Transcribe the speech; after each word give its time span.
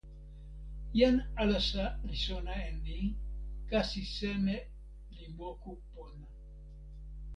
jan 0.99 1.17
alasa 1.41 1.85
li 2.07 2.17
sona 2.25 2.53
e 2.69 2.71
ni: 2.85 2.99
kasi 3.69 4.01
seme 4.15 4.57
li 5.15 5.25
moku 5.37 5.71
pona. 5.89 6.27